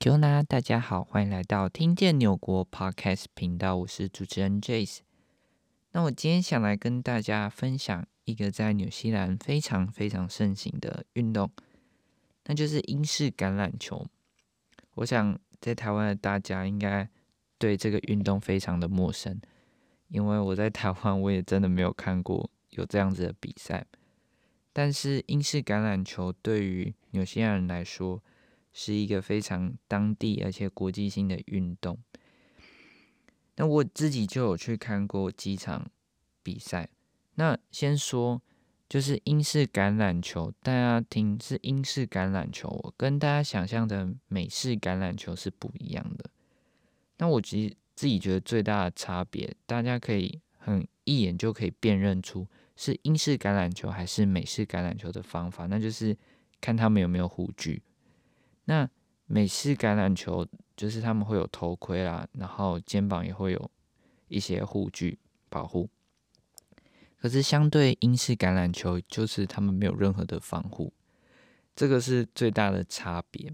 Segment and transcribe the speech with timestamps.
[0.00, 0.44] Q 呢？
[0.44, 4.98] 大家好，欢迎来到听见纽国 Podcast 频道，我是主持人 Jace。
[5.90, 11.50] 那我今天想来跟大家分享一个在纽西兰非常非常盛行的运动，
[12.44, 14.06] 那就是英式橄榄球。
[14.94, 17.10] 我想在台湾的大家应该
[17.58, 19.40] 对这个运动非常的陌生，
[20.06, 23.84] 因为我在台湾我也真的没有看过有这样子的比赛。
[24.72, 28.22] 但是英式橄榄球对于纽西兰人来说，
[28.80, 31.98] 是一个非常当地而且国际性的运动。
[33.56, 35.90] 那我自己就有去看过几场
[36.44, 36.88] 比赛。
[37.34, 38.40] 那先说，
[38.88, 46.30] 就是英式橄榄球，大家听是英式橄榄球，我跟大家想象的美式橄榄球是不一样的。
[47.16, 56.16] 那我其实自己觉得最大的差别，大家可以很一眼就可以辨认出是英式橄榄球还是美式橄榄球的方法，那就是
[56.60, 57.82] 看他们有没有护具。
[58.68, 58.86] 那
[59.24, 60.46] 美式橄榄球
[60.76, 63.70] 就是他们会有头盔啦，然后肩膀也会有
[64.28, 65.88] 一些护具保护。
[67.18, 70.92] 可是相对英式橄榄球，就是他们没有任何的防护，
[71.74, 73.50] 这个是最大的差别。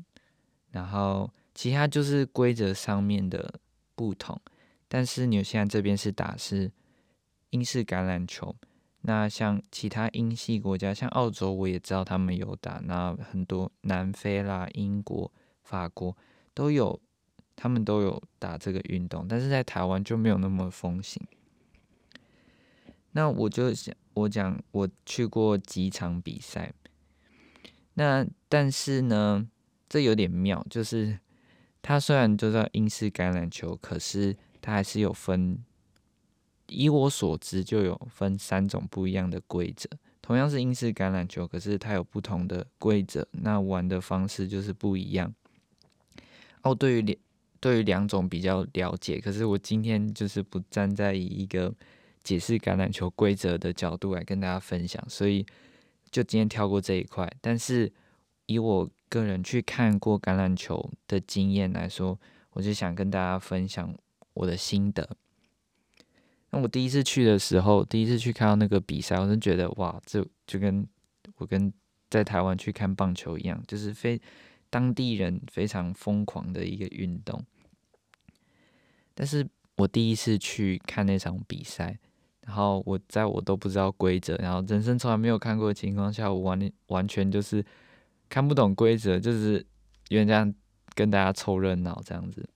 [0.72, 3.60] 然后其他就是规则上面的
[3.94, 4.40] 不同。
[4.88, 6.72] 但是纽西兰这边是打是
[7.50, 8.56] 英式橄榄球。
[9.06, 12.80] 那像其他英系国家，像澳洲，我也知道他们有打。
[12.84, 15.30] 那很多南非啦、英国、
[15.62, 16.16] 法国
[16.54, 16.98] 都有，
[17.54, 19.28] 他们都有打这个运动。
[19.28, 21.22] 但是在台湾就没有那么风行。
[23.12, 26.72] 那我就想，我讲我去过几场比赛。
[27.92, 29.46] 那但是呢，
[29.86, 31.18] 这有点妙，就是
[31.82, 35.62] 它虽然就叫英式橄榄球，可是它还是有分。
[36.68, 39.88] 以我所知，就有分三种不一样的规则。
[40.22, 45.34] 同样是英式橄榄球，可是它有不同的规则，那玩的方式就是不一样。
[46.62, 47.18] 哦，对于两
[47.60, 51.74] 对于两种比较了解，可是我今天就是不站在以一个
[52.22, 55.44] 解释橄榄球规则的角度来跟大家分享，所以
[56.10, 57.30] 就今天跳过这一块。
[57.42, 57.92] 但是
[58.46, 62.18] 以我个人去看过橄榄球的经验来说，
[62.52, 63.94] 我就想跟大家分享
[64.32, 65.06] 我的心得。
[66.54, 70.86] 那我第一次去的时候，第一次去看到那个比赛，我就觉得哇，这就跟
[71.38, 71.72] 我跟
[72.08, 74.20] 在台湾去看棒球一样，就是非
[74.70, 77.44] 当地人非常疯狂的一个运动。
[79.16, 79.44] 但是
[79.76, 81.98] 我第一次去看那场比赛，
[82.42, 87.64] 然后我在我都不知道规则，然后人生从来没有看过的情况下，我完完全就是
[88.28, 89.54] 看不懂规则，就是
[90.08, 90.54] 有点这样
[90.94, 92.48] 跟大家凑热闹这样子。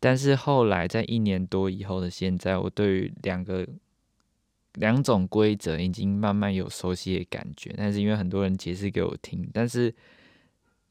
[0.00, 3.66] 但是后来，在一年多以后的现在，我对于两个
[4.74, 7.74] 两种规则已经慢慢有熟悉的感觉。
[7.76, 9.92] 但是因为很多人解释给我听，但是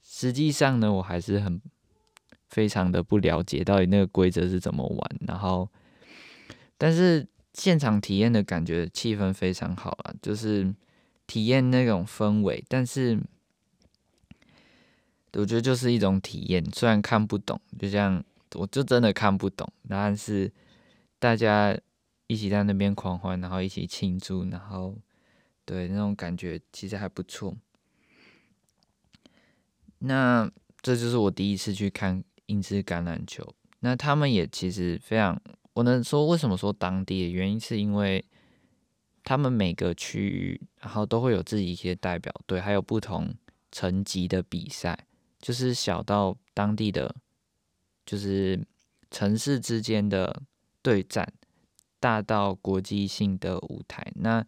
[0.03, 1.61] 实际上呢，我还是很
[2.49, 5.17] 非常的不了解到底那个规则是怎么玩。
[5.25, 5.69] 然后，
[6.77, 10.75] 但是现场体验的感觉，气氛非常好啊，就是
[11.25, 12.61] 体验那种氛围。
[12.67, 13.17] 但是
[15.31, 18.21] 我觉得就是一种体验，虽然看不懂，就像。
[18.55, 20.51] 我就真的看不懂，但是
[21.19, 21.77] 大家
[22.27, 24.95] 一起在那边狂欢，然后一起庆祝，然后
[25.65, 27.55] 对那种感觉其实还不错。
[29.99, 30.49] 那
[30.81, 33.53] 这就是我第一次去看英式橄榄球。
[33.79, 35.41] 那他们也其实非常，
[35.73, 38.23] 我能说为什么说当地的原因，是因为
[39.23, 43.33] 他们每个区域然后都会有自己一些代表队，还有不同
[43.71, 45.07] 层级的比赛，
[45.39, 47.15] 就是小到当地的。
[48.07, 48.65] 就是
[49.11, 50.41] 城市之间的
[50.81, 51.27] 对战，
[51.99, 54.09] 大到国际性的舞台。
[54.15, 54.45] 那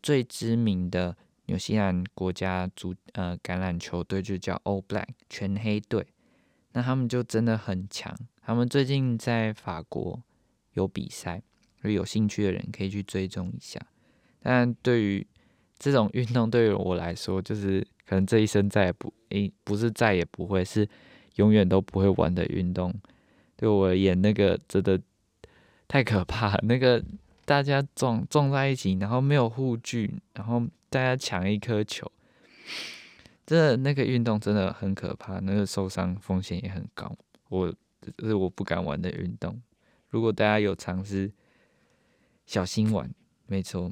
[0.00, 1.16] 最知名的
[1.46, 6.06] 纽西兰国家足呃橄榄球队就叫 All Black 全黑队。
[6.72, 8.16] 那他们就真的很强。
[8.40, 10.22] 他们最近在法国
[10.74, 11.42] 有比赛，
[11.82, 13.80] 所以有兴趣的人可以去追踪一下。
[14.40, 15.26] 但对于
[15.78, 20.88] 这种运动，对于我来说，就是可能这一生再也不诶，不是再也不会是。
[21.36, 22.94] 永远都不会玩的运动，
[23.56, 25.00] 对我而言，那个真的
[25.88, 26.56] 太可怕。
[26.62, 27.02] 那个
[27.44, 32.10] 大家撞撞在一起，然后没有护具，然后大家抢一颗球，
[33.44, 37.14] 这那个运动真的很可怕，那个受伤风险也很高。
[37.48, 39.60] 我这是我不敢玩的运动。
[40.10, 41.32] 如果大家有尝试，
[42.46, 43.12] 小心玩，
[43.46, 43.90] 没错。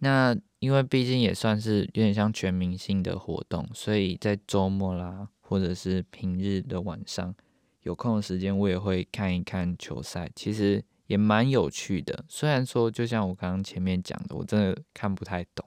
[0.00, 5.28] 那因为毕竟也算是有点像全民性的活动，所以在周末啦。
[5.48, 7.34] 或者是平日的晚上
[7.82, 12.24] 有空的时间，我也会看一看球赛，其实也蛮有趣的。
[12.28, 15.64] 虽然说，就像我刚刚前面讲的，我真的看不太懂，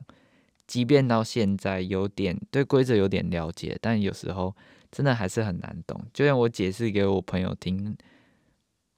[0.67, 4.55] 即便到现在有点对规则有点了解，但有时候
[4.91, 6.01] 真的还是很难懂。
[6.13, 7.95] 就像我解释给我朋友听，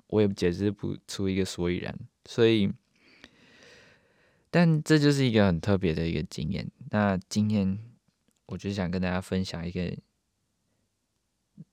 [0.08, 1.96] 我也解释不出一个所以然。
[2.26, 2.72] 所以，
[4.50, 6.70] 但这就是一个很特别的一个经验。
[6.90, 7.78] 那今天
[8.46, 9.92] 我就想跟大家分享一个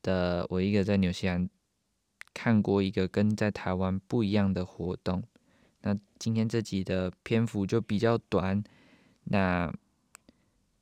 [0.08, 1.50] 的，我一个在纽西兰
[2.32, 5.22] 看过一个跟在台湾不一样的活动。
[5.82, 8.64] 那今天这集的篇幅就比较短。
[9.25, 9.70] 那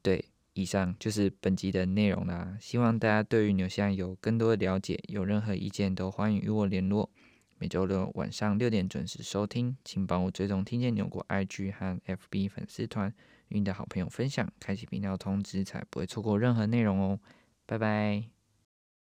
[0.00, 2.56] 对，以上就是本集的内容啦。
[2.60, 7.10] 希望大家对于纽西兰有更多的了解，有任何意见都欢迎与我联络。
[7.58, 13.12] 每周六晚上六点准时收听，请帮我追踪听见纽国 IG 和 FB 粉丝团，
[13.48, 17.18] 与你的好朋友分享，开启频道通知，才不会错过任何内容哦。
[17.66, 18.35] 拜拜。